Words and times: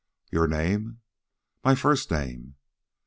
"Your 0.31 0.47
name?" 0.47 1.01
"My 1.63 1.75
first 1.75 2.09
name." 2.09 2.55